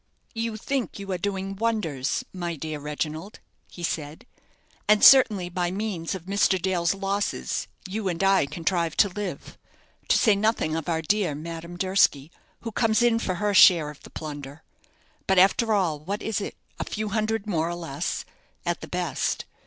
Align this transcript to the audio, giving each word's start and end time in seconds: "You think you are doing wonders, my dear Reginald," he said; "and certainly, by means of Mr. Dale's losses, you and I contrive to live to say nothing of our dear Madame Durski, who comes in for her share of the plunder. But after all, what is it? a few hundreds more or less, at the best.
"You 0.33 0.57
think 0.57 0.97
you 0.97 1.11
are 1.11 1.19
doing 1.19 1.55
wonders, 1.55 2.23
my 2.33 2.55
dear 2.55 2.79
Reginald," 2.79 3.39
he 3.69 3.83
said; 3.83 4.25
"and 4.87 5.03
certainly, 5.03 5.47
by 5.47 5.69
means 5.69 6.15
of 6.15 6.23
Mr. 6.25 6.59
Dale's 6.59 6.95
losses, 6.95 7.67
you 7.87 8.07
and 8.07 8.23
I 8.23 8.47
contrive 8.47 8.97
to 8.97 9.09
live 9.09 9.59
to 10.07 10.17
say 10.17 10.35
nothing 10.35 10.75
of 10.75 10.89
our 10.89 11.03
dear 11.03 11.35
Madame 11.35 11.77
Durski, 11.77 12.31
who 12.61 12.71
comes 12.71 13.03
in 13.03 13.19
for 13.19 13.35
her 13.35 13.53
share 13.53 13.91
of 13.91 14.01
the 14.01 14.09
plunder. 14.09 14.63
But 15.27 15.37
after 15.37 15.71
all, 15.71 15.99
what 15.99 16.23
is 16.23 16.41
it? 16.41 16.55
a 16.79 16.83
few 16.83 17.09
hundreds 17.09 17.45
more 17.45 17.69
or 17.69 17.75
less, 17.75 18.25
at 18.65 18.81
the 18.81 18.87
best. 18.89 19.45